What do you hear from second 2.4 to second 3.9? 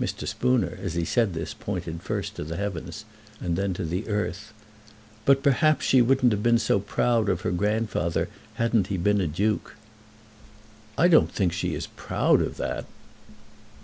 the heavens and then to